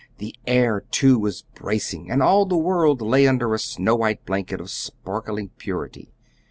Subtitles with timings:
[0.17, 4.59] The air, too, was bracing, and all the world lay under a snow white blanket
[4.59, 6.11] of sparkling purity.